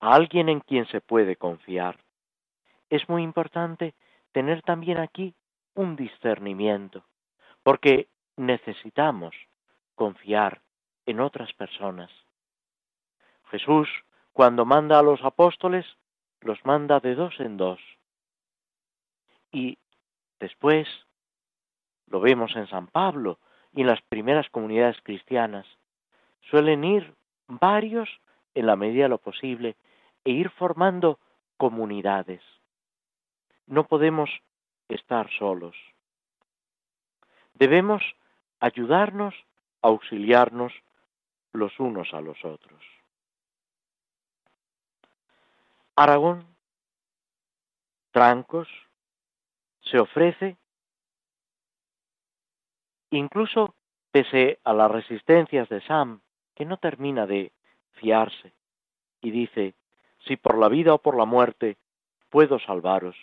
[0.00, 2.00] a alguien en quien se puede confiar.
[2.90, 3.94] Es muy importante
[4.32, 5.32] tener también aquí
[5.74, 7.04] un discernimiento,
[7.62, 9.32] porque necesitamos
[9.94, 10.60] confiar
[11.06, 12.10] en otras personas.
[13.48, 13.88] Jesús,
[14.32, 15.86] cuando manda a los apóstoles,
[16.40, 17.78] los manda de dos en dos.
[19.52, 19.78] Y
[20.40, 20.88] después
[22.06, 23.38] lo vemos en San Pablo
[23.74, 25.66] y en las primeras comunidades cristianas.
[26.50, 27.14] Suelen ir
[27.46, 28.08] varios
[28.54, 29.76] en la medida de lo posible
[30.24, 31.18] e ir formando
[31.56, 32.42] comunidades.
[33.66, 34.30] No podemos
[34.88, 35.76] estar solos.
[37.54, 38.02] Debemos
[38.60, 39.34] ayudarnos,
[39.80, 40.72] auxiliarnos
[41.52, 42.82] los unos a los otros.
[45.96, 46.46] Aragón,
[48.12, 48.68] Trancos,
[49.92, 50.56] se ofrece,
[53.10, 53.74] incluso
[54.10, 56.22] pese a las resistencias de Sam,
[56.54, 57.52] que no termina de
[57.92, 58.54] fiarse,
[59.20, 59.74] y dice,
[60.26, 61.76] si por la vida o por la muerte
[62.30, 63.16] puedo salvaros,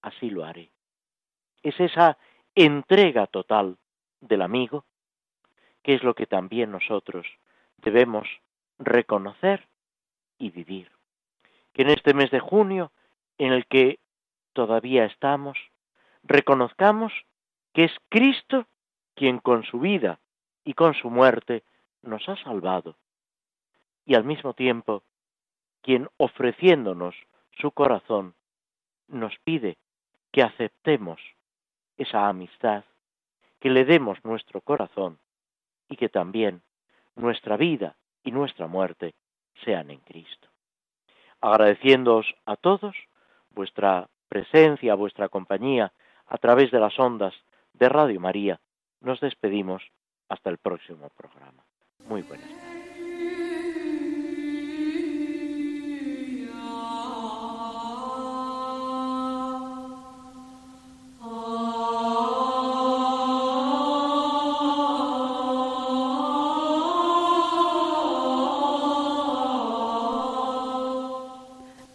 [0.00, 0.70] así lo haré.
[1.62, 2.16] Es esa
[2.54, 3.76] entrega total
[4.20, 4.86] del amigo,
[5.82, 7.26] que es lo que también nosotros
[7.76, 8.26] debemos
[8.78, 9.68] reconocer
[10.38, 10.90] y vivir.
[11.74, 12.90] Que en este mes de junio,
[13.36, 13.98] en el que
[14.54, 15.58] todavía estamos,
[16.26, 17.12] reconozcamos
[17.72, 18.66] que es Cristo
[19.14, 20.18] quien con su vida
[20.64, 21.62] y con su muerte
[22.02, 22.96] nos ha salvado,
[24.04, 25.02] y al mismo tiempo
[25.82, 27.14] quien ofreciéndonos
[27.60, 28.34] su corazón
[29.08, 29.78] nos pide
[30.32, 31.20] que aceptemos
[31.96, 32.84] esa amistad,
[33.60, 35.18] que le demos nuestro corazón
[35.88, 36.62] y que también
[37.14, 39.14] nuestra vida y nuestra muerte
[39.64, 40.48] sean en Cristo.
[41.40, 42.96] Agradeciéndoos a todos
[43.50, 45.92] vuestra presencia, vuestra compañía
[46.26, 47.34] a través de las ondas
[47.74, 48.60] de Radio María,
[49.00, 49.82] nos despedimos
[50.28, 51.64] hasta el próximo programa.
[52.08, 52.75] Muy buenas